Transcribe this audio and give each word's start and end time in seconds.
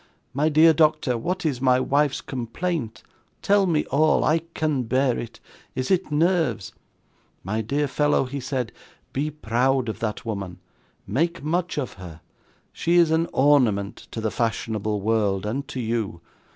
"My 0.33 0.49
dear 0.49 0.73
doctor, 0.73 1.15
what 1.15 1.45
is 1.45 1.61
my 1.61 1.79
wife's 1.79 2.21
complaint? 2.21 3.03
Tell 3.43 3.67
me 3.67 3.85
all. 3.91 4.23
I 4.23 4.39
can 4.55 4.81
bear 4.81 5.19
it. 5.19 5.39
Is 5.75 5.91
it 5.91 6.11
nerves?" 6.11 6.73
"My 7.43 7.61
dear 7.61 7.87
fellow," 7.87 8.25
he 8.25 8.39
said, 8.39 8.71
"be 9.13 9.29
proud 9.29 9.87
of 9.89 9.99
that 9.99 10.25
woman; 10.25 10.57
make 11.05 11.43
much 11.43 11.77
of 11.77 11.93
her; 12.01 12.21
she 12.73 12.95
is 12.95 13.11
an 13.11 13.27
ornament 13.31 14.07
to 14.09 14.19
the 14.19 14.31
fashionable 14.31 15.01
world, 15.01 15.45
and 15.45 15.67
to 15.67 15.79
you. 15.79 16.19